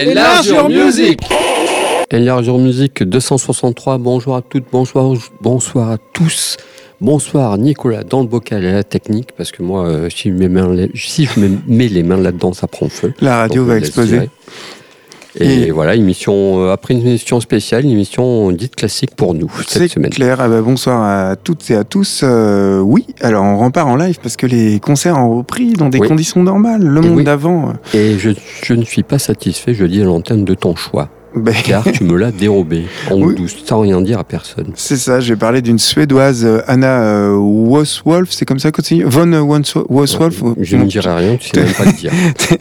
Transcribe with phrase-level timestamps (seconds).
[0.00, 1.20] Enlargeur Music
[2.12, 6.56] Enlargeur Music 263, bonjour à toutes, bonsoir, bonsoir à tous.
[7.02, 10.48] Bonsoir Nicolas dans le bocal et la technique, parce que moi, euh, si, je mets
[10.48, 13.12] mains, si je me mets les mains là-dedans, ça prend feu.
[13.20, 14.30] La radio Donc, va laisse exploser.
[15.38, 19.50] Et, Et- voilà, émission, euh, après une émission spéciale, une émission dite classique pour nous
[19.66, 20.10] C'est cette semaine.
[20.10, 20.38] clair.
[20.40, 22.22] Ah bah, bonsoir à toutes et à tous.
[22.24, 25.98] Euh, oui, alors on repart en live parce que les concerts ont repris dans des
[25.98, 26.08] Oui.
[26.08, 26.82] conditions normales.
[26.82, 27.24] Le Et monde oui.
[27.24, 27.68] d'avant.
[27.94, 28.30] euh, Et je,
[28.64, 32.02] je ne suis pas satisfait, je dis à l'antenne de ton choix, ben, car tu
[32.04, 33.34] me l'as dérobé en Oui.
[33.36, 34.72] douce, sans rien dire à personne.
[34.74, 39.02] c'est ça, j'ai parlé d'une Suédoise, euh, Anna euh, Woswolf, c'est comme ça qu'on dit
[39.04, 42.12] Von Woswolf Woswolf Je ne dirai rien, tu sais même pas le dire.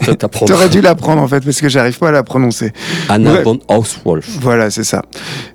[0.17, 0.53] T'apprendra.
[0.55, 2.71] T'aurais dû l'apprendre en fait parce que j'arrive pas à la prononcer.
[3.09, 3.44] Anna Ouais.
[3.44, 4.27] von Hauswolf.
[4.41, 5.01] Voilà, c'est ça.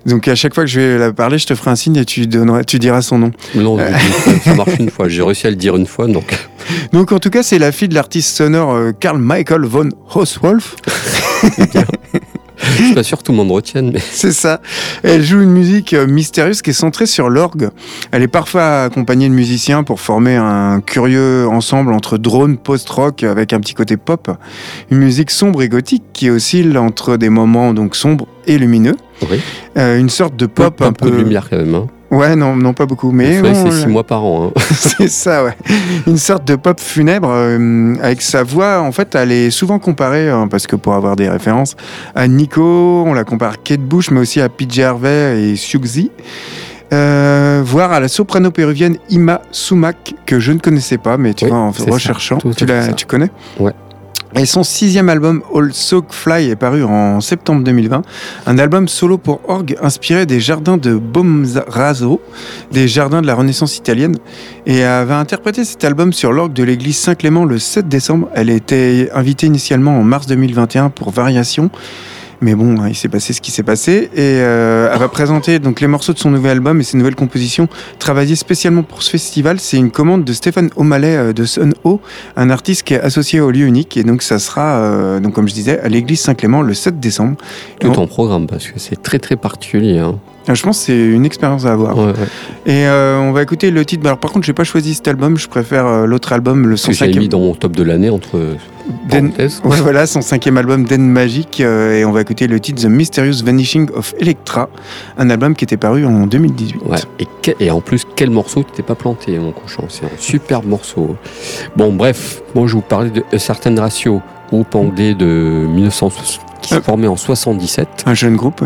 [0.06, 2.04] Donc à chaque fois que je vais la parler, je te ferai un signe et
[2.04, 3.30] tu, donneras, tu diras son nom.
[3.54, 3.82] Non, dis,
[4.44, 5.08] ça marche une fois.
[5.14, 6.36] J'ai réussi à le dire une fois, donc
[6.92, 10.74] Donc en tout cas, c'est la fille de l'artiste sonore euh, Karl Michael von Hauswolf.
[12.78, 13.90] je suis pas sûr que tout le monde retienne.
[13.92, 14.60] Mais C'est ça.
[15.02, 17.70] Elle joue une musique euh, mystérieuse qui est centrée sur l'orgue.
[18.12, 23.52] Elle est parfois accompagnée de musiciens pour former un curieux ensemble entre drone, post-rock avec
[23.52, 24.30] un petit côté pop.
[24.90, 28.96] Une musique sombre et gothique qui oscille entre des moments donc sombres et lumineux.
[29.30, 29.40] oui,
[29.78, 31.10] Euh, une sorte de pop pas un peu.
[31.10, 31.74] de lumière quand même.
[31.74, 31.86] Hein.
[32.14, 33.10] Ouais, non, non, pas beaucoup.
[33.12, 34.46] Mais C'est six mois par an.
[34.56, 34.60] Hein.
[34.70, 35.56] c'est ça, ouais.
[36.06, 38.80] Une sorte de pop funèbre euh, avec sa voix.
[38.80, 41.76] En fait, elle est souvent comparée, hein, parce que pour avoir des références,
[42.14, 46.10] à Nico, on la compare à Kate Bush, mais aussi à PJ Harvey et Siouxsie.
[46.92, 51.44] Euh, voire à la soprano péruvienne Ima Sumac, que je ne connaissais pas, mais tu
[51.46, 52.92] Oui, vois, en ça, recherchant, tout tu, ça.
[52.92, 53.30] tu connais?
[53.58, 53.72] Ouais.
[54.36, 58.02] Et son sixième album, All Soak Fly, est paru en septembre 2020.
[58.46, 62.20] Un album solo pour orgue inspiré des jardins de Bomrazzo,
[62.72, 64.16] des jardins de la Renaissance italienne.
[64.66, 68.28] Et avait interprété cet album sur l'orgue de l'église Saint-Clément le 7 décembre.
[68.34, 71.70] Elle était invitée initialement en mars 2021 pour Variation.
[72.44, 74.10] Mais bon, hein, il s'est passé ce qui s'est passé.
[74.14, 77.14] Et euh, elle va présenter donc, les morceaux de son nouvel album et ses nouvelles
[77.14, 77.68] compositions
[77.98, 79.58] travaillées spécialement pour ce festival.
[79.60, 82.02] C'est une commande de Stéphane O'Malley euh, de Sun O,
[82.36, 83.96] un artiste qui est associé au lieu unique.
[83.96, 87.38] Et donc, ça sera, euh, donc, comme je disais, à l'église Saint-Clément le 7 décembre.
[87.80, 89.96] Tout en programme, parce que c'est très très particulier.
[89.96, 90.18] Hein.
[90.48, 91.96] Euh, Je pense que c'est une expérience à avoir.
[91.96, 92.12] Ouais, ouais.
[92.66, 94.04] Et euh, on va écouter le titre.
[94.06, 95.36] Alors, par contre, j'ai pas choisi cet album.
[95.38, 97.18] Je préfère euh, l'autre album, le Ce que j'avais 105e.
[97.18, 98.56] mis dans mon top de l'année entre
[99.08, 99.32] Den-.
[99.64, 101.60] Ouais, voilà, son cinquième album, Den Magic.
[101.60, 104.68] euh, et on va écouter le titre The Mysterious Vanishing of Electra,
[105.16, 106.82] un album qui était paru en 2018.
[106.84, 106.98] Ouais.
[107.18, 109.84] Et, que- et en plus, quel morceau tu t'es pas planté, mon cochon.
[109.88, 111.16] C'est un superbe morceau.
[111.76, 115.24] Bon, bref, moi je vous parlais de A Certain Ratio, groupe anglais de
[115.68, 116.82] 1960 qui s'est Euh.
[116.82, 118.04] formé en 77.
[118.06, 118.62] Un jeune groupe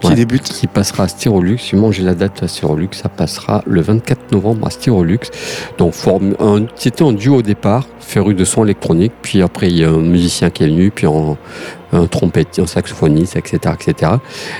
[0.00, 0.14] qui Ouais.
[0.14, 0.42] débute.
[0.44, 1.58] qui passera à Styrolux.
[1.58, 2.88] Sûrement, j'ai la date à Styrolux.
[2.92, 5.18] Ça passera le 24 novembre à Styrolux.
[5.78, 9.12] Donc, forme- un- c'était en duo au départ, féru de son électronique.
[9.22, 11.36] Puis après, il y a un musicien qui est venu, puis un,
[11.92, 14.12] un trompette, un saxophoniste, etc., etc.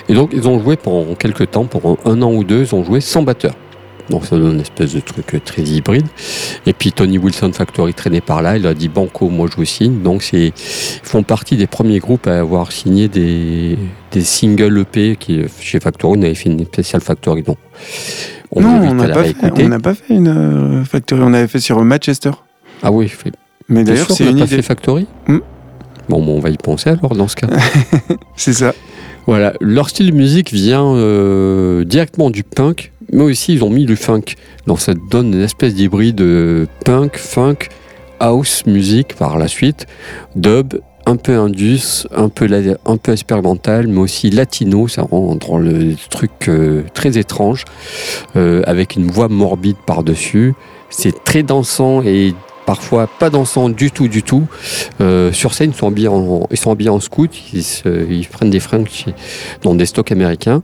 [0.08, 2.82] Et donc, ils ont joué pendant quelques temps, pendant un an ou deux, ils ont
[2.84, 3.54] joué sans batteur.
[4.10, 6.06] Donc ça donne une espèce de truc très hybride.
[6.66, 9.64] Et puis Tony Wilson Factory traînait par là, il a dit Banco, moi je vous
[9.64, 10.02] signe.
[10.02, 10.52] Donc c'est, ils
[11.02, 13.78] font partie des premiers groupes à avoir signé des,
[14.12, 17.42] des singles EP qui chez Factory, on avait fait une spéciale Factory.
[17.42, 17.58] Donc
[18.50, 21.20] on non, on n'a pas, fait, pas une euh, factory.
[21.22, 22.30] On avait fait sur Manchester.
[22.82, 23.32] Ah oui, fait.
[23.68, 24.56] Mais d'ailleurs, c'est une pas idée.
[24.56, 25.38] fait Factory Hmm.
[26.08, 27.48] Bon, bon, on va y penser alors dans ce cas.
[28.36, 28.74] C'est ça.
[29.26, 33.86] Voilà, leur style de musique vient euh, directement du punk, mais aussi ils ont mis
[33.86, 34.34] du funk.
[34.66, 37.68] Donc ça donne une espèce d'hybride euh, punk, funk,
[38.20, 39.86] house musique par la suite,
[40.36, 40.74] dub,
[41.08, 42.48] un peu indus, un peu,
[42.84, 47.64] un peu expérimental, mais aussi latino, ça rend le truc euh, très étrange,
[48.36, 50.52] euh, avec une voix morbide par-dessus.
[50.90, 52.34] C'est très dansant et
[52.68, 54.46] parfois pas dansant du tout, du tout.
[55.00, 58.86] Euh, sur scène, ils sont habillés en, ils sont scout, ils, prennent des fringues
[59.62, 60.60] dans des stocks américains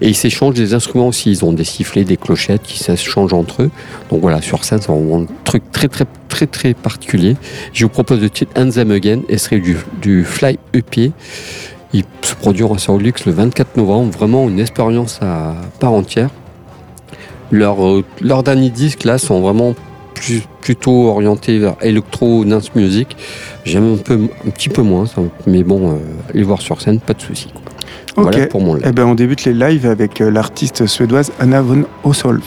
[0.00, 1.30] et ils s'échangent des instruments aussi.
[1.30, 3.70] Ils ont des sifflets, des clochettes qui s'échangent entre eux.
[4.08, 7.36] Donc voilà, sur scène, c'est un truc très, très, très, très particulier.
[7.74, 11.12] Je vous propose le titre And Them Again, extrait du, du Fly EP.
[11.92, 14.10] Il se produira sur Lux le 24 novembre.
[14.10, 16.30] Vraiment une expérience à part entière.
[17.50, 19.74] Leurs euh, leurs derniers disques là sont vraiment
[20.22, 23.16] plus- plutôt orientés vers electro dance music.
[23.64, 24.14] J'aime un peu
[24.46, 25.94] un petit peu moins, ça, mais bon, euh,
[26.32, 27.48] allez voir sur scène, pas de souci.
[28.16, 28.84] Voilà pour mon live.
[28.88, 32.44] Eh ben, on débute les lives avec euh, l'artiste suédoise Anna von Ossolf.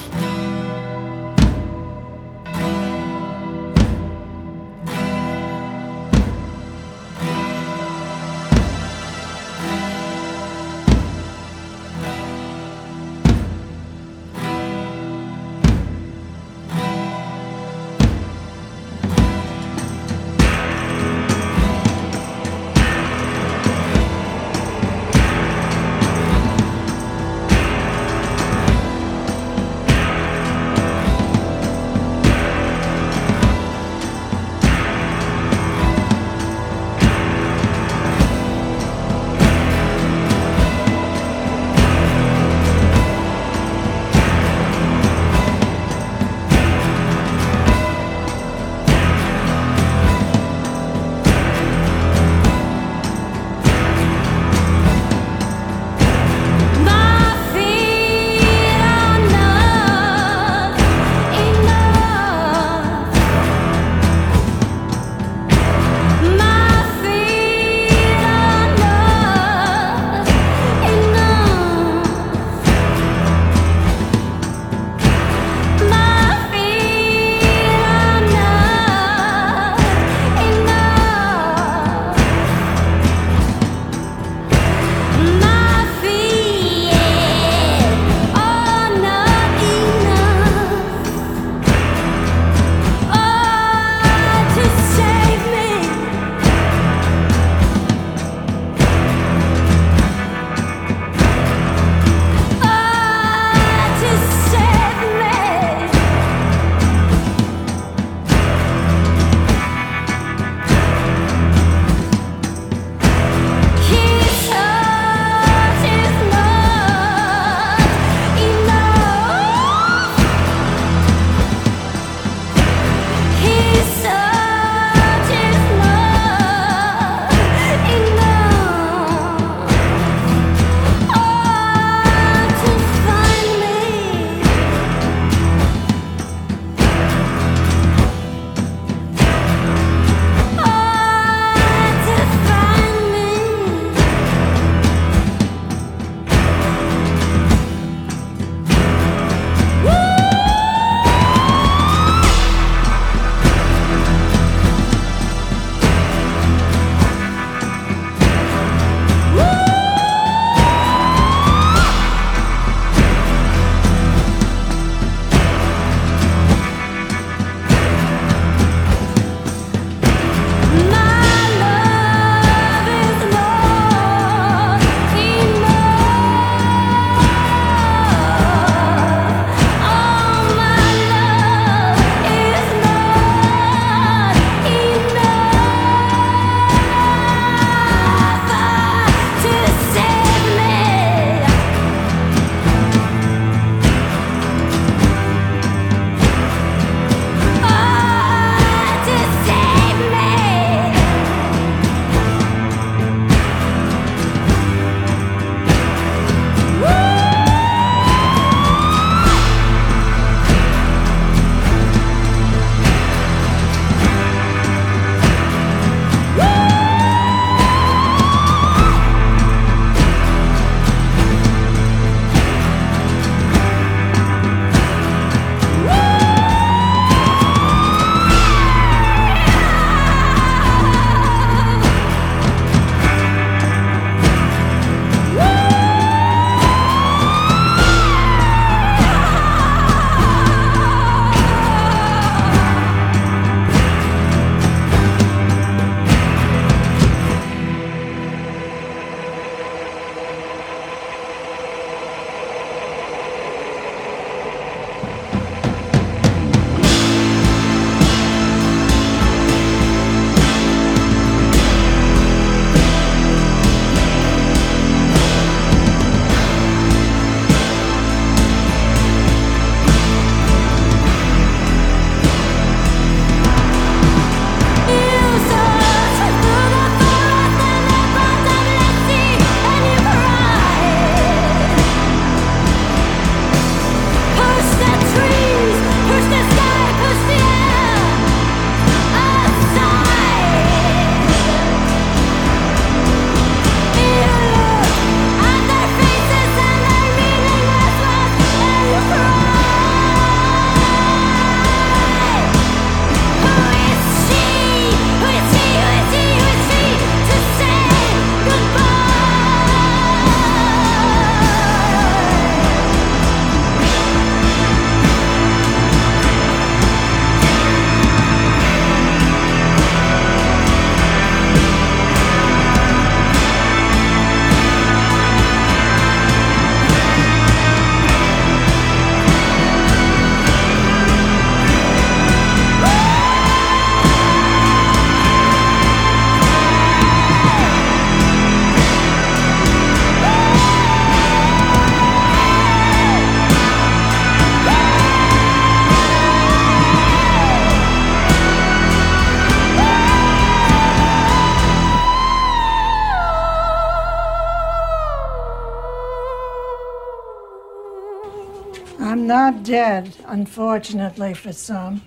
[359.66, 362.04] Dead, unfortunately for some.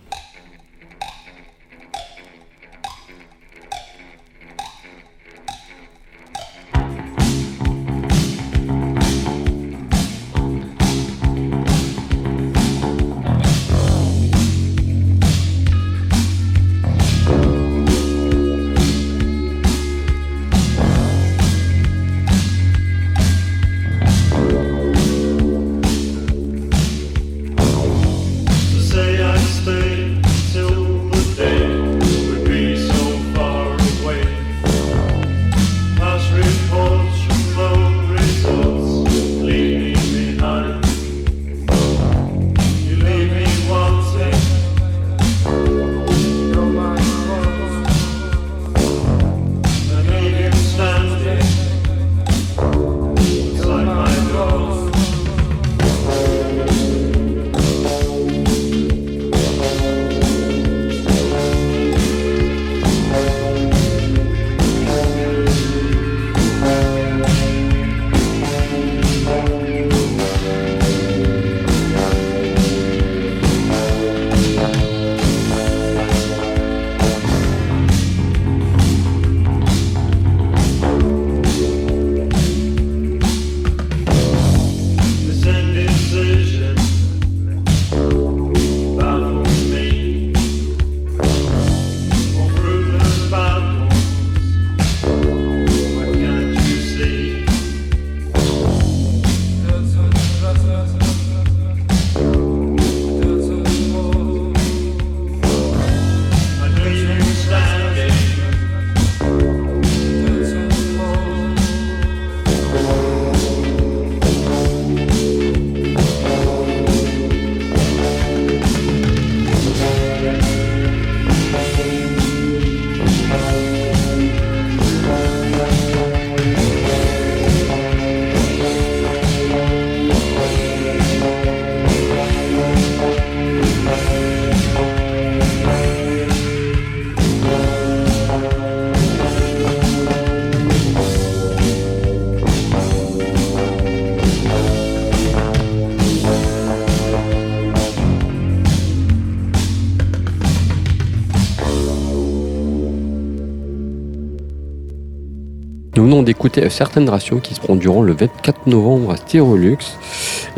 [156.28, 159.78] D'écouter certaines rations qui se produiront le 24 novembre à Styrolux.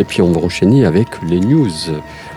[0.00, 1.70] Et puis on va enchaîner avec les news.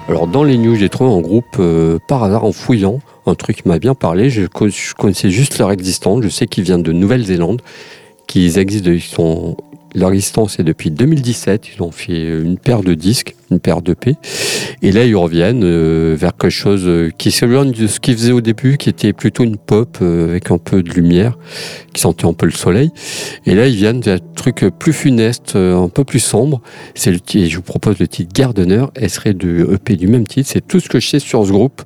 [0.07, 3.63] Alors dans les news, j'ai trouvé un groupe euh, par hasard en fouillant, un truc
[3.63, 4.29] qui m'a bien parlé.
[4.29, 6.21] Je, connaissais juste leur existence.
[6.21, 7.63] Je sais qu'ils viennent de Nouvelle-Zélande,
[8.27, 9.57] qu'ils existent, ils sont
[9.95, 11.69] leur existence est depuis 2017.
[11.75, 13.93] Ils ont fait une paire de disques, une paire de.
[14.81, 18.31] Et là, ils reviennent euh, vers quelque chose euh, qui s'éloigne de ce qu'ils faisaient
[18.31, 21.37] au début, qui était plutôt une pop euh, avec un peu de lumière,
[21.93, 22.91] qui sentait un peu le soleil.
[23.45, 26.61] Et là, ils viennent d'un truc plus funeste, un peu plus sombre.
[26.95, 28.85] C'est le je vous propose le titre Gardener.
[28.95, 30.49] Elle serait de EP du même titre.
[30.51, 31.81] C'est tout ce que je sais sur ce groupe.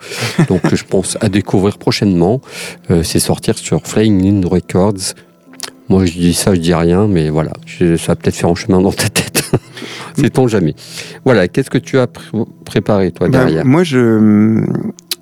[0.48, 2.42] Donc, je pense à découvrir prochainement.
[3.04, 5.14] c'est sortir sur Flying In Records.
[5.90, 8.82] Moi, je dis ça, je dis rien, mais voilà, ça va peut-être faire un chemin
[8.82, 9.52] dans ta tête.
[10.18, 10.76] Sait-on jamais.
[11.24, 12.08] Voilà, qu'est-ce que tu as
[12.66, 13.66] préparé, toi, ben, derrière?
[13.66, 14.66] Moi, je,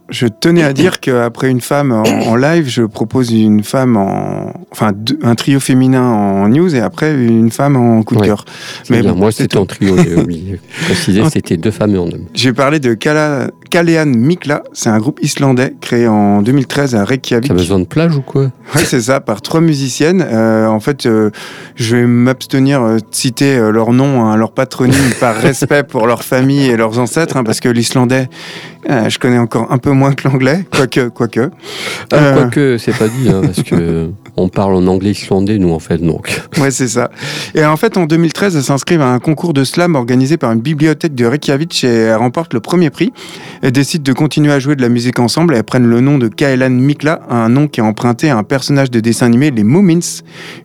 [0.10, 4.54] je tenais à dire qu'après une femme en, live, je propose une femme en.
[4.72, 4.92] Enfin,
[5.24, 8.46] un trio féminin en news et après une femme en coup de cœur.
[8.90, 10.60] Mais moi, c'était en trio, j'ai oublié.
[10.86, 12.26] Préciser, c'était deux femmes et un homme.
[12.34, 14.64] J'ai parlé de Kala, Kalean Mikla.
[14.74, 17.48] C'est un groupe islandais créé en 2013 à Reykjavik.
[17.48, 20.26] T'as besoin de plage ou quoi Oui, c'est ça, par trois musiciennes.
[20.26, 21.32] Euh, en fait, euh,
[21.76, 26.24] je vais m'abstenir euh, de citer leur nom, hein, leur patronyme, par respect pour leur
[26.24, 28.30] famille et leurs ancêtres, hein, parce que l'islandais,
[28.88, 31.10] je connais encore un peu moins que l'anglais, quoique.
[31.10, 31.50] quoique.
[32.12, 35.72] Ah, euh, quoique, c'est pas dit, hein, parce que on parle en anglais islandais, nous,
[35.72, 36.42] en fait, donc.
[36.60, 37.10] Ouais, c'est ça.
[37.54, 40.62] Et en fait, en 2013, elle s'inscrivent à un concours de slam organisé par une
[40.62, 43.14] bibliothèque de Reykjavik et elle remporte le premier prix.
[43.62, 46.18] Elle décide de continuer à jouer de la musique ensemble et elles prennent le nom
[46.18, 49.64] de Kaelan Mikla, un nom qui est emprunté à un personnage de dessin animé, les
[49.64, 50.00] Momins,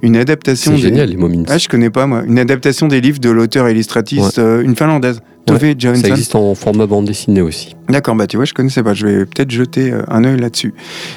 [0.03, 0.73] une adaptation.
[0.73, 1.45] C'est génial, les Momins.
[1.49, 2.23] Ah, je connais pas, moi.
[2.27, 5.21] Une adaptation des livres de l'auteur illustratiste, euh, une finlandaise.
[5.59, 7.75] Ça existe en format bande dessinée aussi.
[7.91, 8.95] D'accord, bah tu vois, je connaissais pas.
[8.95, 10.75] Je vais peut-être jeter euh, un œil là-dessus.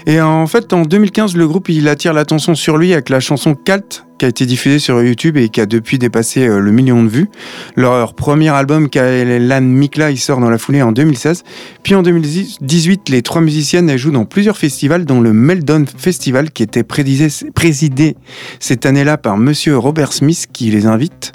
[0.07, 3.53] Et en fait, en 2015, le groupe il attire l'attention sur lui avec la chanson
[3.55, 7.03] Calt qui a été diffusée sur YouTube et qui a depuis dépassé euh, le million
[7.03, 7.29] de vues.
[7.75, 11.43] Leur premier album, Lan Mikla, il sort dans la foulée en 2016.
[11.83, 16.51] Puis en 2018, les trois musiciennes elles jouent dans plusieurs festivals, dont le Meldon Festival
[16.51, 18.15] qui était présidé
[18.59, 21.31] cette année-là par Monsieur Robert Smith qui les invite.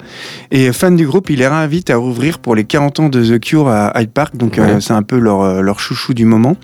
[0.51, 3.39] Et fan du groupe, il les réinvite à rouvrir pour les 40 ans de The
[3.39, 4.37] Cure à Hyde Park.
[4.37, 6.55] Donc euh, c'est un peu leur, euh, leur chouchou du moment.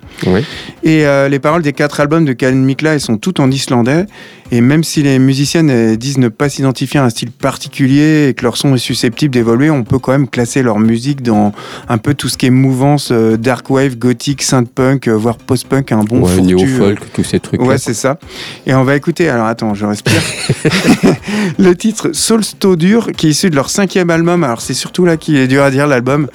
[0.82, 4.06] Et les paroles des quatre albums de Lan Mikla, elles sont toutes en islandais.
[4.52, 8.44] Et même si les musiciennes disent ne pas s'identifier à un style particulier et que
[8.44, 11.52] leur son est susceptible d'évoluer, on peut quand même classer leur musique dans
[11.88, 15.36] un peu tout ce qui est mouvance, euh, dark wave, gothique, synth punk, euh, voire
[15.36, 17.60] post punk, un bon ouais, néo folk, tous ces trucs.
[17.60, 18.18] Ouais, c'est ça.
[18.66, 19.28] Et on va écouter.
[19.28, 20.20] Alors attends, je respire.
[21.58, 24.44] le titre Solsto Dur, qui est issu de leur cinquième album.
[24.44, 26.28] Alors c'est surtout là qu'il est dur à dire l'album.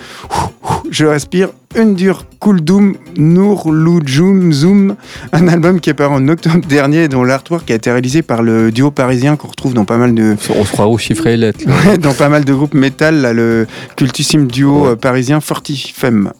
[0.89, 1.49] Je respire.
[1.75, 3.71] Undur Doom Nour
[4.07, 4.95] Zoom Zoom,
[5.31, 8.71] un album qui est paru en octobre dernier dont l'artwork a été réalisé par le
[8.71, 10.35] duo parisien qu'on retrouve dans pas mal de...
[10.57, 11.59] On se croit au chiffre et lettres.
[11.99, 16.33] dans pas mal de groupes métal, là, le cultissime duo parisien Fortifem.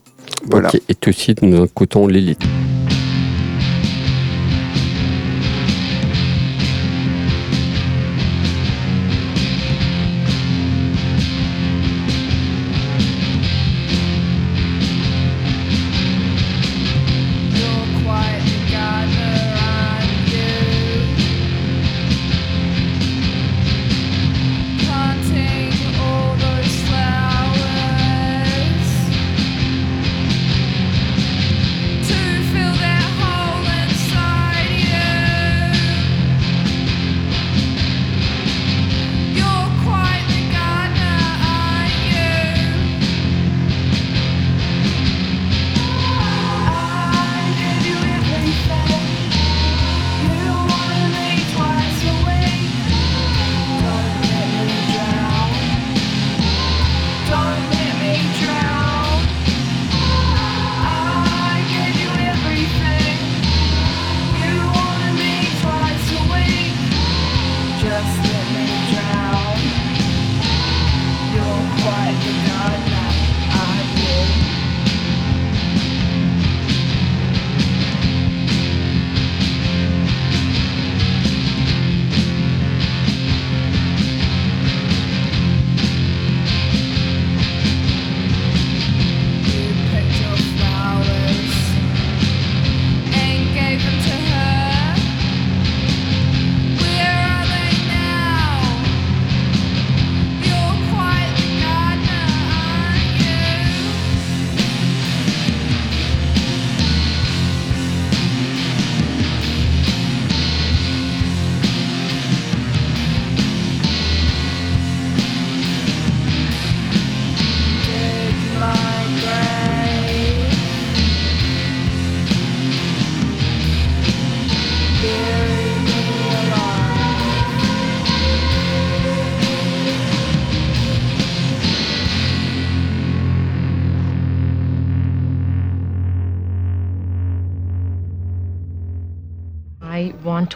[0.49, 0.71] Voilà.
[0.89, 2.41] et tout de suite, nous écoutons l'élite.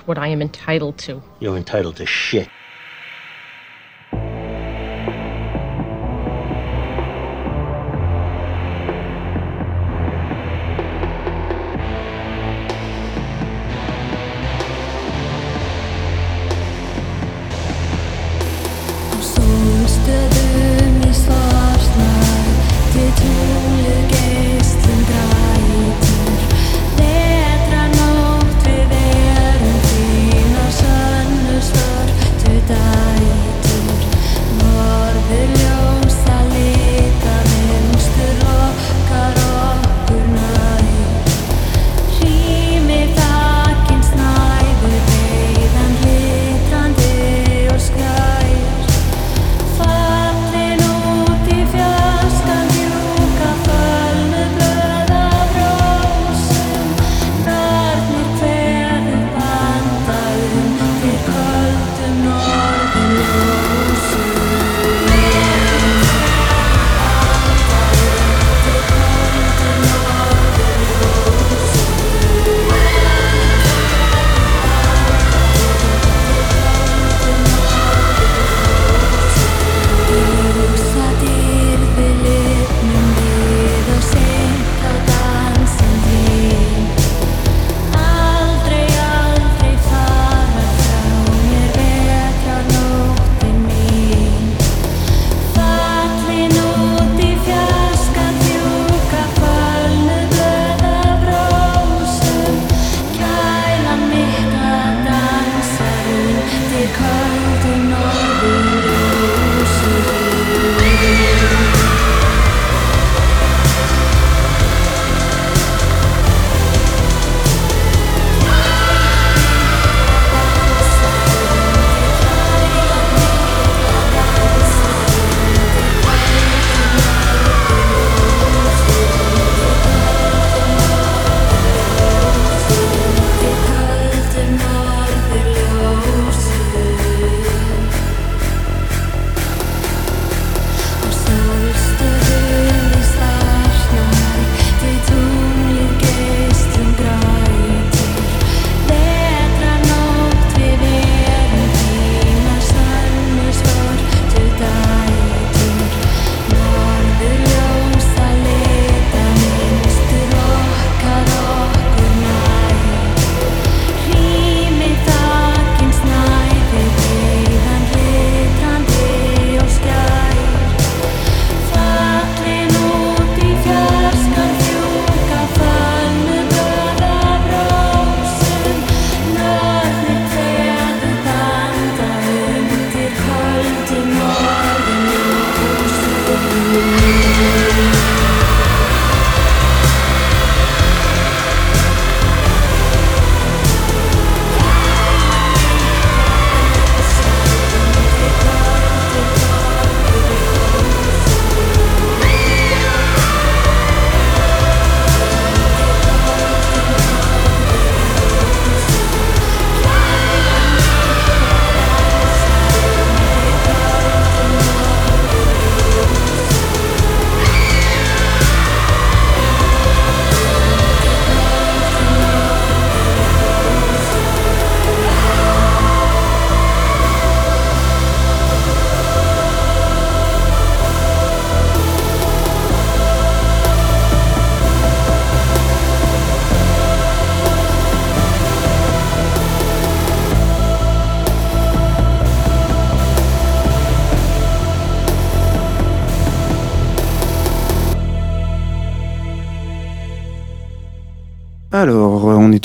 [0.07, 1.21] What I am entitled to.
[1.39, 2.49] You're entitled to shit.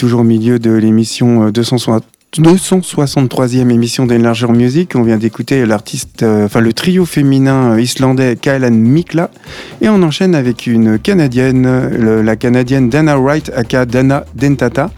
[0.00, 2.02] Toujours au milieu de l'émission euh, 260
[2.36, 4.92] 263e émission d'Enlarger Music.
[4.94, 9.30] On vient d'écouter l'artiste, euh, enfin le trio féminin islandais Kylan Mikla.
[9.82, 14.90] Et on enchaîne avec une Canadienne, le- la Canadienne Dana Wright, aka Dana Dentata.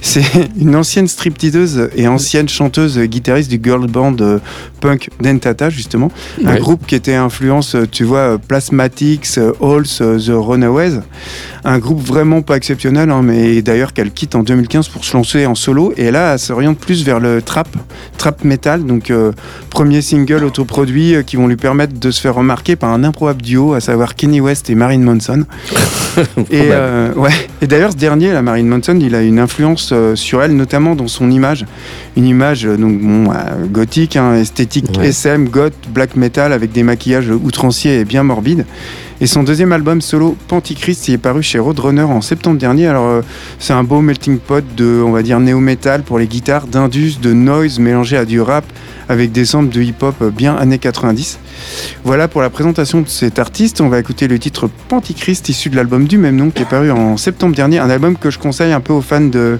[0.00, 0.22] C'est
[0.58, 4.38] une ancienne stripteaseuse et ancienne chanteuse guitariste du girl band euh,
[4.80, 6.10] punk Dentata, justement.
[6.42, 11.00] Un groupe qui était influence, euh, tu vois, Plasmatics, Halls, The Runaways.
[11.64, 15.44] Un groupe vraiment pas exceptionnel, hein, mais d'ailleurs qu'elle quitte en 2015 pour se lancer
[15.44, 15.92] en solo.
[15.98, 17.68] Et là, elle s'oriente plus vers le trap,
[18.16, 18.84] trap metal.
[18.84, 19.32] Donc, euh,
[19.70, 23.42] premier single autoproduit euh, qui vont lui permettre de se faire remarquer par un improbable
[23.42, 25.52] duo, à savoir Kenny West et et, Probable.
[26.50, 27.30] euh, ouais.
[27.60, 30.94] et d'ailleurs, ce dernier, la Marilyn Manson, il a une influence euh, sur elle, notamment
[30.94, 31.66] dans son image.
[32.16, 33.32] Une image donc, bon,
[33.70, 35.08] gothique, hein, esthétique Ouais.
[35.08, 38.64] SM, goth, black metal, avec des maquillages outranciers et bien morbides.
[39.20, 42.86] Et son deuxième album solo, Pantichrist, il est paru chez Roadrunner en septembre dernier.
[42.86, 43.22] Alors, euh,
[43.58, 47.32] c'est un beau melting pot de, on va dire, néo-metal pour les guitares, d'indus, de
[47.32, 48.64] noise mélangé à du rap
[49.08, 51.40] avec des samples de hip-hop bien années 90.
[52.04, 53.80] Voilà pour la présentation de cet artiste.
[53.80, 56.92] On va écouter le titre Pantichrist, issu de l'album du même nom qui est paru
[56.92, 57.80] en septembre dernier.
[57.80, 59.58] Un album que je conseille un peu aux fans de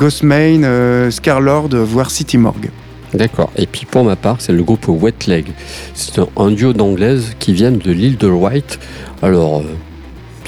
[0.00, 2.70] Ghostmain, euh, Scarlord, voire City Morgue.
[3.14, 3.50] D'accord.
[3.56, 5.46] Et puis pour ma part, c'est le groupe Wet Leg.
[5.94, 8.78] C'est un, duo d'anglaises qui viennent de l'île de White.
[9.22, 9.62] Alors, euh,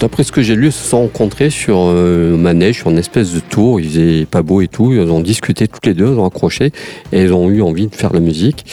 [0.00, 3.32] d'après ce que j'ai lu, ils se sont rencontrés sur euh, Manège, sur une espèce
[3.32, 3.80] de tour.
[3.80, 4.92] Il faisait pas beau et tout.
[4.92, 6.72] Ils ont discuté toutes les deux, ils ont accroché
[7.12, 8.64] et ils ont eu envie de faire la musique.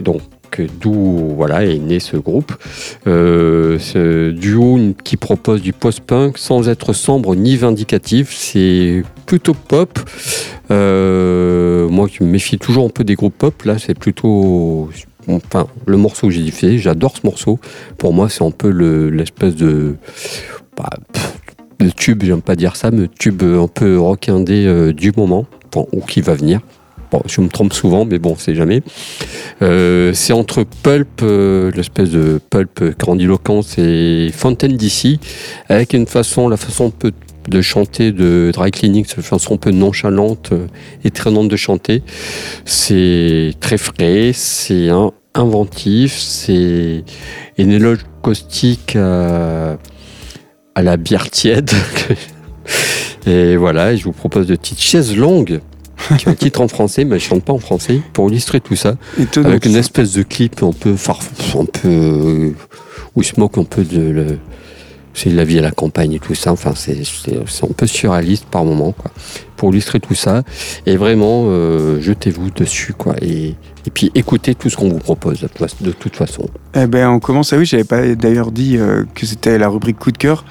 [0.00, 0.20] Donc,
[0.80, 2.52] d'où voilà est né ce groupe.
[3.06, 8.34] Euh, ce duo qui propose du post-punk sans être sombre ni vindicatif.
[8.34, 9.98] C'est plutôt pop.
[10.70, 14.90] Euh, moi qui me méfie toujours un peu des groupes pop, là c'est plutôt.
[15.28, 17.58] Enfin, le morceau que j'ai diffusé, j'adore ce morceau.
[17.98, 19.96] Pour moi, c'est un peu le- l'espèce de.
[20.76, 20.90] bah,
[21.80, 25.44] de tube, j'aime pas dire ça, mais tube un peu rock indé euh, du moment,
[25.92, 26.60] ou qui va venir.
[27.16, 28.82] Bon, je me trompe souvent, mais bon, c'est jamais.
[29.62, 35.18] Euh, c'est entre Pulp, euh, l'espèce de Pulp grandiloquence, et Fontaine d'ici,
[35.70, 37.12] avec une façon, la façon peu
[37.48, 40.66] de chanter de Dry Cleaning, cette façon un peu nonchalante euh,
[41.04, 42.02] et traînante de chanter.
[42.66, 44.90] C'est très frais, c'est
[45.32, 47.02] inventif, c'est
[47.56, 49.78] une éloge caustique à,
[50.76, 51.70] la bière tiède.
[53.26, 55.62] et voilà, je vous propose de petites chaises longues,
[56.18, 58.96] qui un titre en français, mais je chante pas en français, pour illustrer tout ça.
[59.18, 59.48] Étonnant.
[59.48, 62.50] Avec une espèce de clip un peu farf, un peu euh,
[63.14, 64.38] où il se moque un peu de le,
[65.16, 66.52] c'est la vie à la campagne et tout ça.
[66.52, 66.96] Enfin, c'est
[67.62, 69.10] un peu surréaliste par moment, quoi.
[69.56, 70.42] Pour illustrer tout ça,
[70.84, 73.14] et vraiment, euh, jetez-vous dessus, quoi.
[73.22, 73.54] Et,
[73.86, 75.40] et puis écoutez tout ce qu'on vous propose
[75.80, 76.46] de, toute- façon.
[76.74, 77.54] Eh ben, on commence.
[77.54, 80.44] Ah oui, j'avais pas d'ailleurs dit euh, que c'était la rubrique coup de cœur.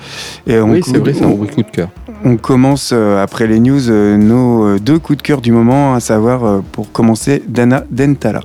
[0.48, 1.90] Et on, oui, c'est vrai, c'est un on, vrai coup de cœur.
[2.24, 6.64] on commence euh, après les news nos deux coups de cœur du moment, à savoir
[6.72, 8.42] pour commencer Dana Dentala.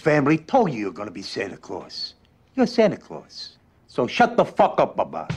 [0.00, 2.14] Family told you you're gonna be Santa Claus.
[2.54, 3.58] You're Santa Claus.
[3.86, 5.28] So shut the fuck up, Baba.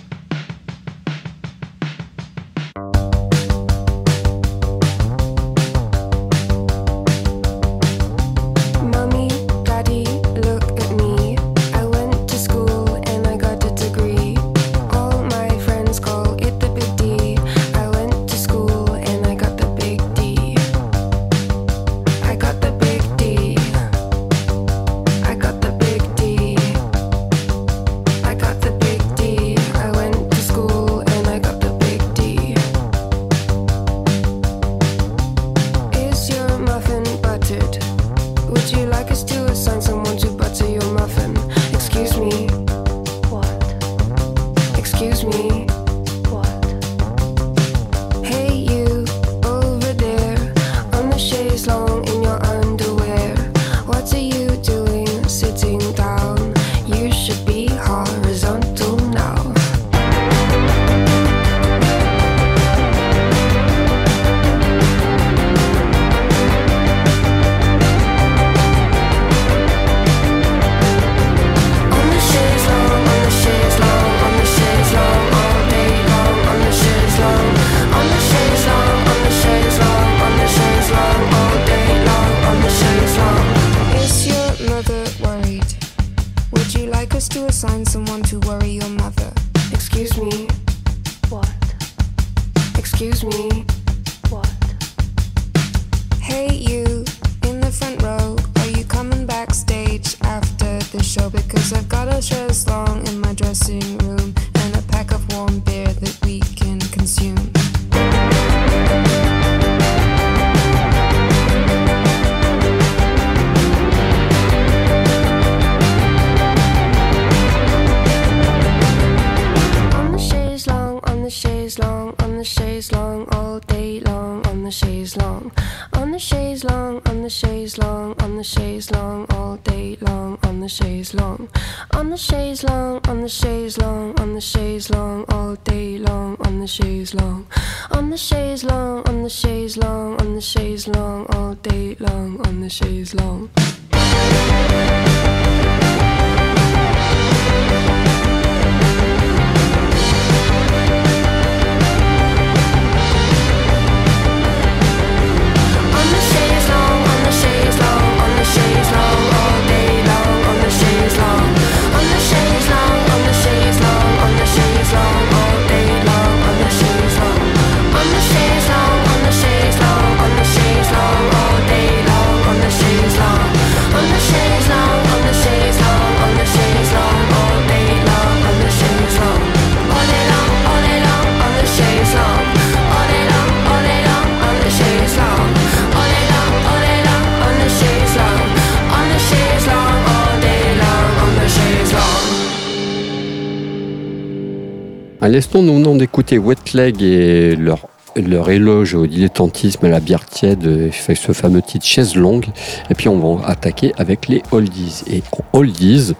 [195.33, 199.91] À l'instant, nous venons d'écouter Wet Leg et leur, leur éloge au dilettantisme et à
[199.91, 202.45] la bière tiède, ce fameux titre chaise longue.
[202.89, 205.03] Et puis on va attaquer avec les oldies.
[205.07, 206.13] Et en oldies,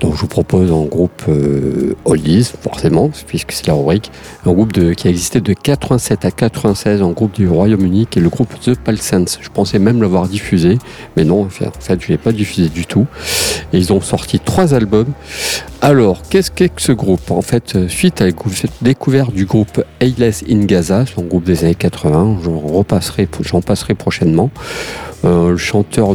[0.00, 4.10] donc je vous propose un groupe euh, oldies, forcément, puisque c'est la rubrique,
[4.44, 8.22] un groupe qui a existé de 87 à 96, un groupe du Royaume-Uni, qui est
[8.22, 9.38] le groupe The Palsens.
[9.40, 10.78] Je pensais même l'avoir diffusé,
[11.16, 13.06] mais non, en fait, en je ne l'ai pas diffusé du tout.
[13.72, 15.12] Et ils ont sorti trois albums.
[15.80, 17.30] Alors, qu'est-ce qu'est que ce groupe?
[17.30, 18.32] En fait, euh, suite à la
[18.82, 23.28] découverte du groupe Ayless in Gaza, groupe des années 80, j'en repasserai,
[23.64, 24.50] passerai prochainement.
[25.24, 26.14] Euh, le chanteur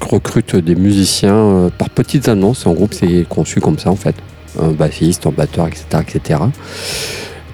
[0.00, 2.66] recrute des musiciens euh, par petites annonces.
[2.66, 4.14] Un groupe, c'est conçu comme ça en fait.
[4.60, 6.40] Un bassiste, un batteur, etc., etc.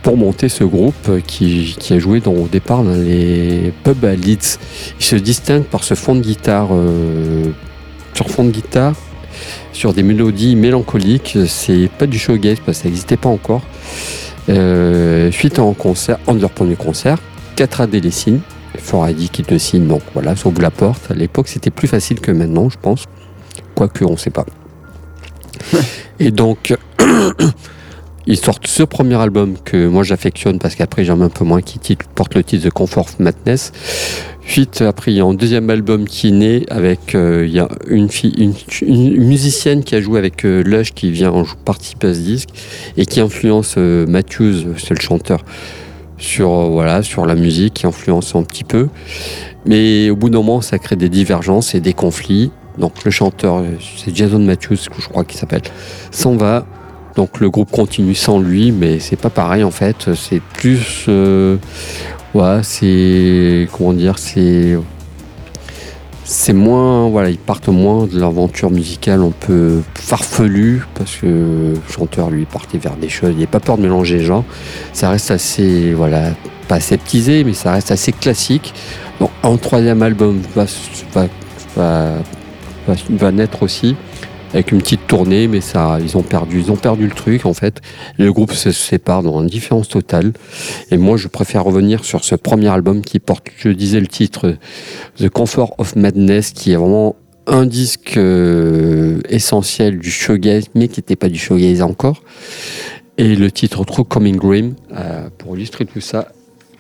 [0.03, 4.59] Pour monter ce groupe qui, a joué au départ dans les pubs à Leeds.
[4.99, 7.45] Il se distingue par ce fond de guitare, euh,
[8.15, 8.95] sur fond de guitare,
[9.73, 11.39] sur des mélodies mélancoliques.
[11.47, 13.63] C'est pas du showgaze parce que ça n'existait pas encore.
[14.49, 17.19] Euh, suite à un concert, un de leurs premiers concerts,
[17.57, 18.41] 4 AD les signes.
[18.79, 21.11] Fort a dit qu'ils te signent, donc voilà, ça ouvre la porte.
[21.11, 23.05] À l'époque, c'était plus facile que maintenant, je pense.
[23.75, 24.47] Quoique, on ne sait pas.
[26.21, 26.75] Et donc,
[28.29, 31.97] ils sortent ce premier album que moi j'affectionne parce qu'après j'aime un peu moins, qui
[32.15, 33.73] porte le titre de Comfort Madness.
[34.45, 37.69] Ensuite, après, il y a un deuxième album qui naît avec euh, il y a
[37.87, 38.09] une,
[38.83, 42.49] musicienne qui a joué avec euh, Lush qui vient en participer à ce disque
[42.97, 45.45] et qui influence euh, Matthews, c'est le chanteur,
[46.17, 48.89] sur, voilà, sur la musique, qui influence un petit peu.
[49.67, 52.51] Mais au bout d'un moment, ça crée des divergences et des conflits.
[52.79, 53.63] donc le chanteur,
[53.97, 55.63] c'est Jason Matthews, je crois qu'il s'appelle,
[56.11, 56.67] s'en va.
[57.19, 60.15] Donc le groupe continue sans lui, mais c'est pas pareil en fait.
[60.15, 61.57] C'est plus, euh,
[62.33, 64.79] ouais, c'est comment dire, c'est
[66.23, 71.75] c'est moins, voilà, ils partent moins de l'aventure musicale un peu farfelue parce que le
[71.91, 73.33] chanteur lui partait vers des choses.
[73.35, 74.45] Il n'a pas peur de mélanger les genres.
[74.93, 76.35] Ça reste assez, voilà,
[76.69, 78.73] pas aseptisé, mais ça reste assez classique.
[79.19, 80.67] Donc un troisième album va,
[81.13, 81.27] va,
[81.77, 83.97] va, va naître aussi
[84.53, 87.55] avec une petite tournée, mais ça, ils ont perdu, ils ont perdu le truc en
[87.55, 87.81] fait.
[88.19, 90.33] Le groupe se sépare dans une différence totale.
[90.91, 94.57] Et moi, je préfère revenir sur ce premier album qui porte, je disais le titre,
[95.19, 101.01] The Comfort of Madness, qui est vraiment un disque euh, essentiel du shoegaze, mais qui
[101.01, 102.23] n'était pas du shoegaze encore.
[103.17, 106.29] Et le titre True Coming Grim, euh, pour illustrer tout ça.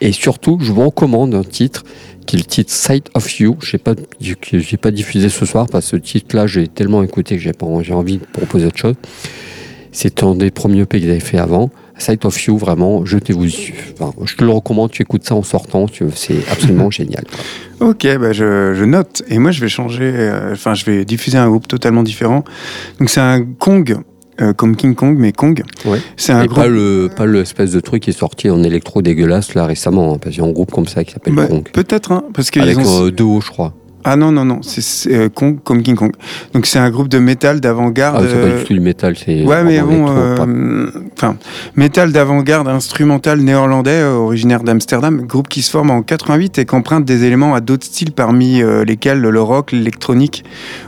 [0.00, 1.84] Et surtout, je vous recommande un titre
[2.28, 3.56] qui est le titre Sight of You.
[3.60, 7.36] Je n'ai pas, j'ai pas diffusé ce soir parce que ce titre-là, j'ai tellement écouté
[7.36, 7.52] que j'ai,
[7.92, 8.94] envie de proposer autre chose.
[9.92, 11.70] C'est un des premiers EP qu'ils avaient fait avant.
[11.96, 13.74] Sight of You, vraiment, jetez-vous dessus.
[13.98, 17.24] Enfin, je te le recommande, tu écoutes ça en sortant, tu- c'est absolument génial.
[17.80, 19.22] Ok, bah je, je note.
[19.28, 20.12] Et moi, je vais changer.
[20.14, 22.44] euh, Enfin, je vais diffuser un groupe totalement différent.
[23.00, 23.96] Donc, c'est un Kong,
[24.40, 25.62] euh, comme King Kong, mais Kong.
[25.84, 25.98] Ouais.
[26.16, 26.58] C'est un Et groupe.
[26.58, 30.14] pas le, pas le espèce de truc qui est sorti en électro dégueulasse là récemment,
[30.14, 31.68] hein, parce qu'il y a un groupe comme ça qui s'appelle Bah, Kong.
[31.72, 33.04] Peut-être, hein, parce qu'ils Avec ont.
[33.06, 33.74] euh, deux hauts, je crois.
[34.04, 36.12] Ah non, non, non, c'est- euh, Kong comme King Kong.
[36.54, 38.18] Donc, c'est un groupe de métal d'avant-garde.
[38.20, 39.42] Ah, c'est pas euh, du tout du métal, c'est.
[39.44, 40.86] Ouais, mais bon, euh,
[41.16, 41.36] enfin,
[41.76, 46.74] métal d'avant-garde instrumental néerlandais, euh, originaire d'Amsterdam, groupe qui se forme en 88 et qui
[46.74, 50.44] emprunte des éléments à d'autres styles, parmi euh, lesquels le rock, l'électronique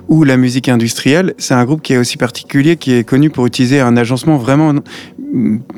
[0.09, 1.35] ou la musique industrielle.
[1.39, 4.73] C'est un groupe qui est aussi particulier, qui est connu pour utiliser un agencement vraiment,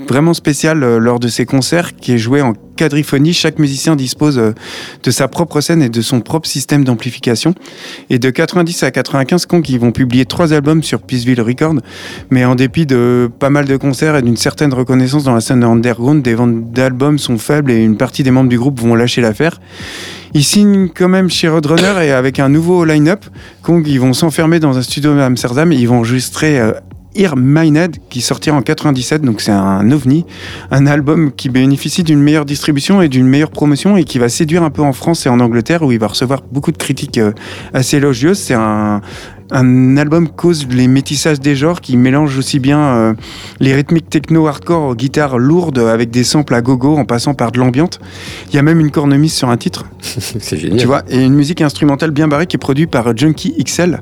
[0.09, 3.33] vraiment spécial euh, lors de ses concerts, qui est joué en quadriphonie.
[3.33, 4.53] Chaque musicien dispose euh,
[5.03, 7.55] de sa propre scène et de son propre système d'amplification.
[8.11, 11.77] Et de 90 à 95, Kong, ils vont publier trois albums sur Peaceville Records.
[12.31, 15.65] Mais en dépit de pas mal de concerts et d'une certaine reconnaissance dans la scène
[15.65, 19.21] underground, des ventes d'albums sont faibles et une partie des membres du groupe vont lâcher
[19.21, 19.61] l'affaire.
[20.35, 23.25] Ils signent quand même chez Roadrunner et avec un nouveau line-up,
[23.63, 26.59] Kong, ils vont s'enfermer dans un studio à Amsterdam et ils vont enregistrer
[27.15, 30.25] Ear Minded qui sortira en 97, donc c'est un ovni,
[30.71, 34.63] un album qui bénéficie d'une meilleure distribution et d'une meilleure promotion et qui va séduire
[34.63, 37.33] un peu en France et en Angleterre où il va recevoir beaucoup de critiques euh,
[37.75, 38.39] assez élogieuses.
[38.39, 39.01] C'est un,
[39.53, 43.15] un album cause les métissages des genres qui mélange aussi bien euh,
[43.61, 47.59] les rythmiques techno-hardcore aux guitares lourdes avec des samples à gogo en passant par de
[47.59, 48.01] l'ambiante.
[48.49, 50.79] Il y a même une cornemuse sur un titre, c'est génial.
[50.79, 54.01] tu vois, et une musique instrumentale bien barrée qui est produite par Junkie XL,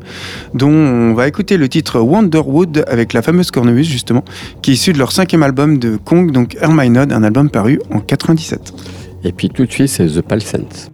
[0.54, 4.24] dont on va écouter le titre Wonderwood avec la fameuse cornemuse justement,
[4.62, 7.98] qui est issu de leur cinquième album de Kong, donc Hermione, un album paru en
[7.98, 8.72] 97.
[9.24, 10.90] Et puis tout de suite, c'est The Palsens.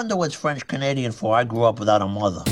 [0.00, 1.36] Wonder what's French Canadian for.
[1.36, 2.42] I grew up without a mother.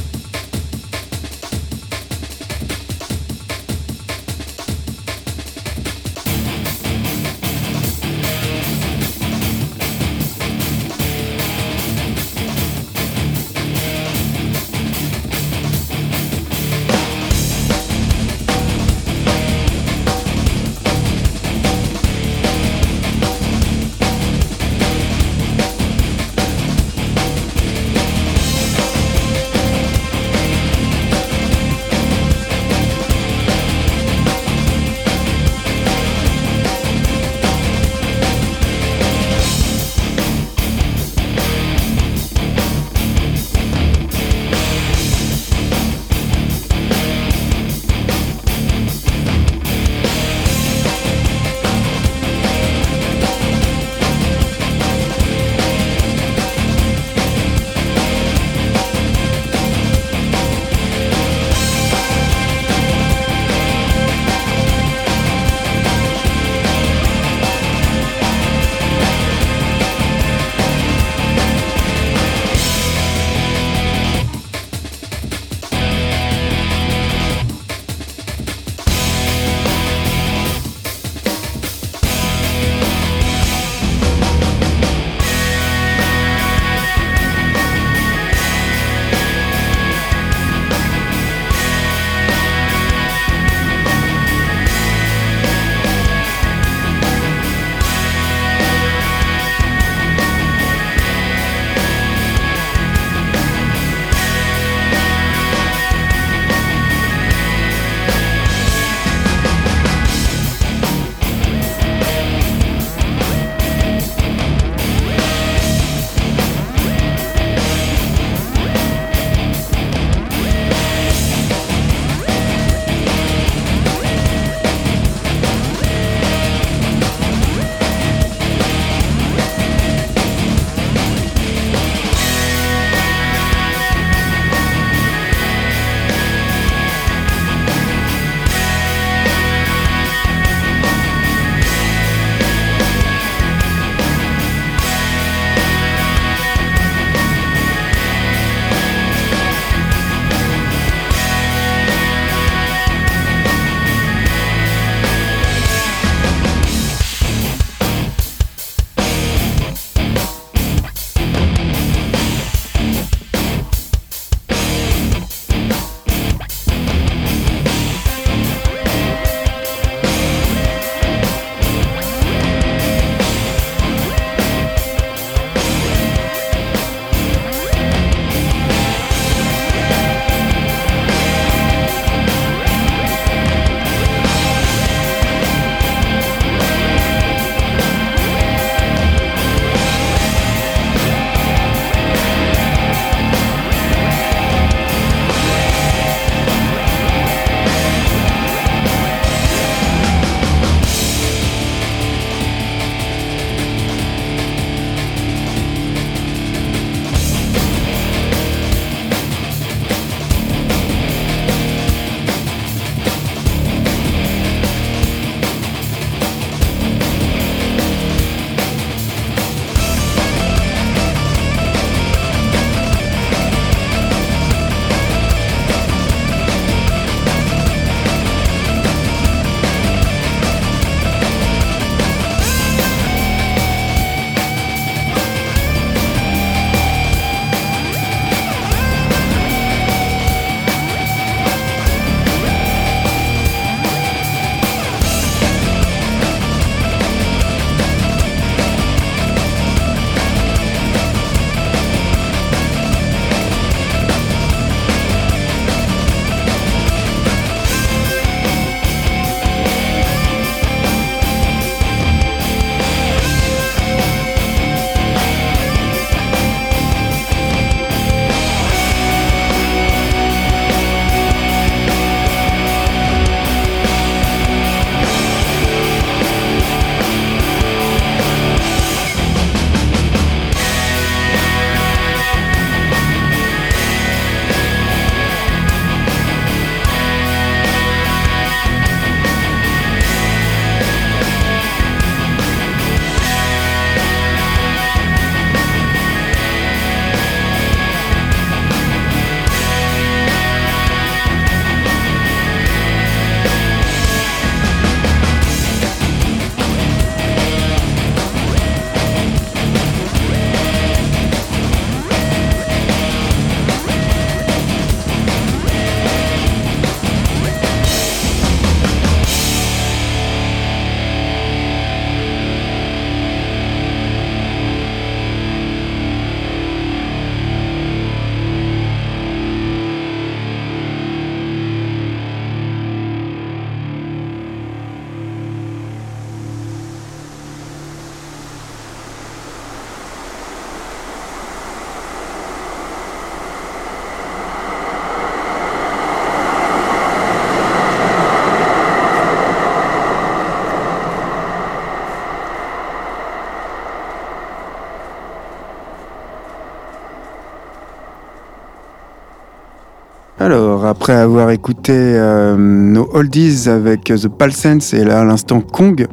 [360.89, 366.07] Après avoir écouté euh, nos oldies avec The Palsense et là à l'instant Kong,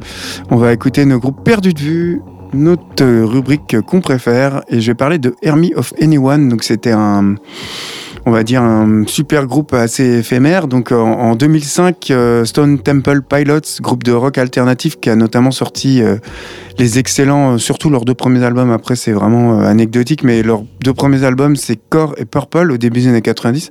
[0.50, 2.22] on va écouter nos groupes perdus de vue,
[2.52, 6.48] notre rubrique qu'on préfère et je vais parler de Army of Anyone.
[6.48, 7.36] Donc c'était un
[8.26, 10.66] on va dire un super groupe assez éphémère.
[10.66, 15.52] Donc en, en 2005, euh, Stone Temple Pilots, groupe de rock alternatif qui a notamment
[15.52, 16.16] sorti euh,
[16.78, 18.70] les excellents, euh, surtout leurs deux premiers albums.
[18.70, 22.76] Après, c'est vraiment euh, anecdotique, mais leurs deux premiers albums, c'est Core et Purple au
[22.76, 23.70] début des années 90.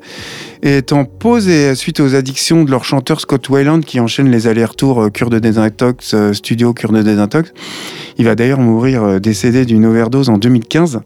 [0.64, 4.32] Et est en pause et suite aux addictions de leur chanteur Scott Weiland qui enchaîne
[4.32, 7.54] les allers-retours euh, cure de désintox, euh, studio cure de désintox.
[8.18, 11.02] Il va d'ailleurs mourir euh, décédé d'une overdose en 2015.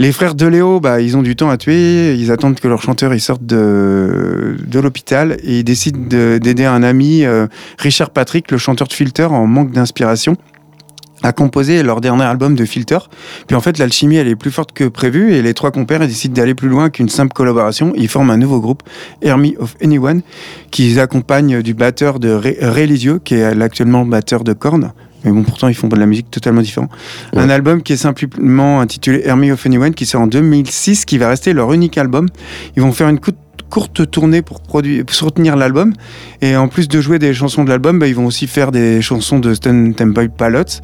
[0.00, 2.14] Les frères de Léo, bah, ils ont du temps à tuer.
[2.14, 6.82] Ils attendent que leur chanteur il sorte de, l'hôpital et ils décident de- d'aider un
[6.82, 7.46] ami, euh,
[7.78, 10.36] Richard Patrick, le chanteur de Filter, en manque d'inspiration
[11.22, 12.98] à composer leur dernier album de Filter.
[13.46, 16.08] Puis en fait, l'alchimie, elle est plus forte que prévu et les trois compères ils
[16.08, 17.92] décident d'aller plus loin qu'une simple collaboration.
[17.96, 18.82] Ils forment un nouveau groupe,
[19.26, 20.22] Army of Anyone,
[20.70, 22.40] qui accompagne du batteur de
[22.84, 24.92] Lisieux, qui est actuellement batteur de Korn.
[25.24, 26.90] Mais bon, pourtant, ils font de la musique totalement différente.
[27.32, 27.42] Ouais.
[27.42, 31.28] Un album qui est simplement intitulé Army of Anyone, qui sort en 2006, qui va
[31.28, 32.28] rester leur unique album.
[32.76, 33.36] Ils vont faire une courte
[33.68, 35.92] courte tournée pour, produire, pour soutenir l'album.
[36.40, 39.02] Et en plus de jouer des chansons de l'album, bah, ils vont aussi faire des
[39.02, 40.80] chansons de Stone Temple Pilots.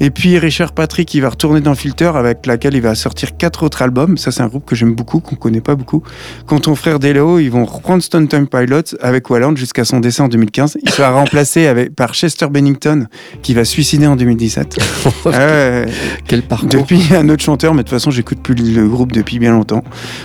[0.00, 3.62] Et puis Richard Patrick, il va retourner dans Filter, avec laquelle il va sortir quatre
[3.62, 4.16] autres albums.
[4.16, 6.02] Ça, c'est un groupe que j'aime beaucoup, qu'on connaît pas beaucoup.
[6.46, 10.22] Quand ton frère Deleo, ils vont reprendre Stone Temple Pilots avec Walland jusqu'à son décès
[10.22, 10.78] en 2015.
[10.82, 13.06] Il sera remplacé avec, par Chester Bennington,
[13.42, 14.78] qui va suicider en 2017.
[15.04, 15.86] Ah ouais,
[16.26, 19.38] Quel parcours depuis un autre chanteur, mais de toute façon, j'écoute plus le groupe depuis
[19.38, 19.82] bien longtemps.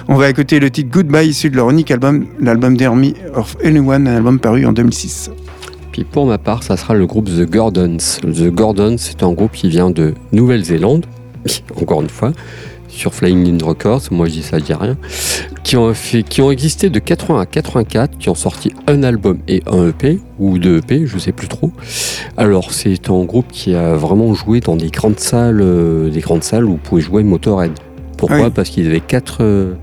[0.08, 4.08] On va écouter le titre Goodbye, issu de leur unique album, l'album d'Army of Anyone,
[4.08, 5.30] un album paru en 2006.
[5.92, 7.98] Puis pour ma part, ça sera le groupe The Gordons.
[8.24, 11.06] The Gordons, c'est un groupe qui vient de Nouvelle-Zélande,
[11.80, 12.32] encore une fois,
[12.88, 14.98] sur Flying In Records, moi je dis ça, je dis rien,
[15.64, 19.38] qui ont, fait, qui ont existé de 80 à 84, qui ont sorti un album
[19.48, 21.72] et un EP, ou deux EP, je sais plus trop.
[22.38, 26.44] Alors c'est un groupe qui a vraiment joué dans des grandes salles, euh, des grandes
[26.44, 27.74] salles où vous pouvez jouer Motorhead.
[28.18, 28.46] Pourquoi?
[28.46, 28.52] Oui.
[28.54, 29.44] Parce qu'ils avaient quatre...
[29.44, 29.74] euh,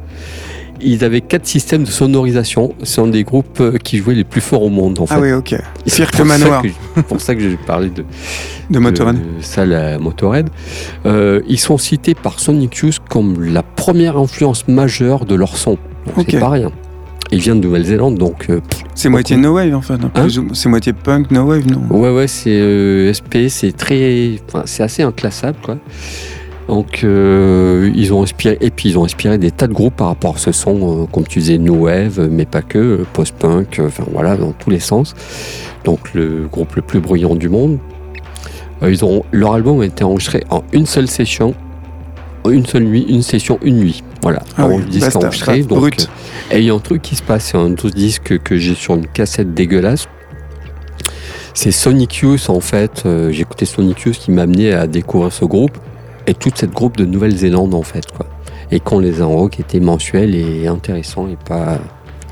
[0.82, 2.74] ils avaient quatre systèmes de sonorisation.
[2.82, 5.14] C'est un des groupes euh, qui jouaient les plus forts au monde, en fait.
[5.16, 5.54] Ah oui, ok.
[5.86, 6.62] C'est Pire que pour Manoir.
[6.96, 8.04] C'est pour ça que j'ai parlé de,
[8.70, 9.16] De Motorhead.
[9.16, 10.48] de salle à Motorhead.
[11.06, 15.78] Euh, ils sont cités par Sonic Youth comme la première influence majeure de leur son.
[16.28, 16.70] C'est pas rien.
[17.32, 18.58] Ils viennent de Nouvelle-Zélande, donc euh,
[18.96, 19.94] C'est moitié no wave en fait.
[20.16, 21.80] hein, C'est moitié punk, no wave, non?
[21.96, 25.76] Ouais, ouais, c'est euh, SP, c'est très, enfin, c'est assez inclassable, quoi.
[26.70, 30.06] Donc, euh, ils ont inspiré, et puis ils ont inspiré des tas de groupes par
[30.06, 33.80] rapport à ce son, euh, comme tu disais, no wave, mais pas que, euh, post-punk,
[33.84, 35.16] enfin voilà, dans tous les sens.
[35.84, 37.78] Donc, le groupe le plus bruyant du monde.
[38.84, 41.54] Euh, ils ont, leur album a été enregistré en une seule session,
[42.48, 44.04] une seule nuit, une session, une nuit.
[44.22, 45.62] Voilà, Ah oui, disque enregistré.
[45.62, 46.08] donc, brut.
[46.52, 48.76] et il y a un truc qui se passe, c'est un autre disque que j'ai
[48.76, 50.06] sur une cassette dégueulasse.
[51.52, 53.02] C'est Sonic Youth en fait.
[53.06, 55.76] euh, j'ai écouté Sonic Youth qui m'a amené à découvrir ce groupe
[56.30, 58.26] et toute cette groupe de Nouvelle-Zélande en fait quoi.
[58.70, 61.78] Et qu'on les a en rock était mensuel et intéressant et pas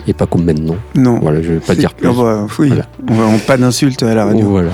[0.07, 0.77] et pas comme maintenant.
[0.95, 1.19] Non.
[1.19, 2.09] Voilà, je vais pas dire plus.
[2.09, 2.87] on va- oui, Voilà.
[3.11, 4.47] on va pas d'insultes à la radio.
[4.47, 4.71] Voilà.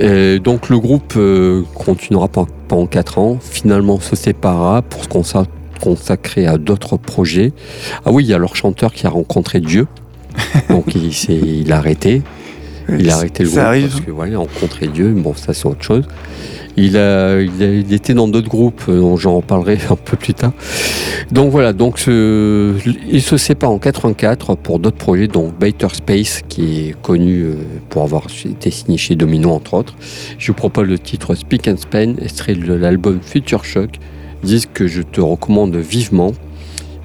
[0.00, 5.08] Et donc le groupe euh, continuera pen- pendant 4 ans, finalement se séparera pour se
[5.08, 5.46] consa-
[5.80, 7.52] consacrer à d'autres projets.
[8.04, 9.86] Ah oui, il y a leur chanteur qui a rencontré Dieu,
[10.70, 12.22] donc il, s'est- il a arrêté.
[12.88, 13.88] Il a arrêté le Ça groupe arrive.
[13.88, 16.04] parce que voilà, rencontré Dieu, bon ça c'est autre chose.
[16.76, 16.94] Il,
[17.92, 20.52] était dans d'autres groupes euh, dont j'en parlerai un peu plus tard.
[21.30, 26.88] Donc voilà, donc il se sépare en 84 pour d'autres projets, donc Bater Space qui
[26.88, 27.54] est connu euh,
[27.88, 29.96] pour avoir été signé chez Domino entre autres.
[30.38, 33.98] Je vous propose le titre Speak and Span, extrait de l'album Future Shock,
[34.42, 36.32] disque que je te recommande vivement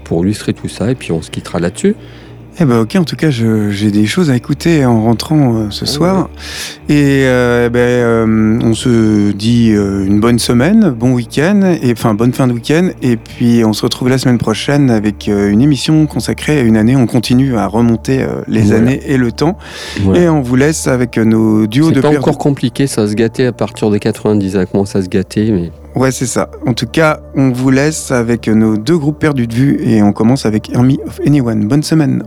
[0.03, 1.95] pour illustrer tout ça et puis on se quittera là-dessus.
[2.59, 5.85] Eh ben ok, en tout cas, j'ai des choses à écouter en rentrant euh, ce
[5.85, 6.29] soir.
[6.89, 12.33] Et euh, ben, euh, on se dit une bonne semaine, bon week-end, et enfin bonne
[12.33, 12.89] fin de week-end.
[13.01, 16.95] Et puis on se retrouve la semaine prochaine avec une émission consacrée à une année.
[16.95, 18.77] On continue à remonter les Voilà.
[18.79, 19.57] années et le temps.
[20.01, 20.19] Voilà.
[20.21, 22.23] Et on vous laisse avec nos duos C'est de pas perdus.
[22.23, 25.71] encore compliqué, ça se gâtait à partir des 90, ça commence à se gâter, mais
[25.95, 26.49] Ouais, c'est ça.
[26.65, 30.13] En tout cas, on vous laisse avec nos deux groupes perdus de vue et on
[30.13, 31.67] commence avec Army of Anyone.
[31.67, 32.23] Bonne semaine.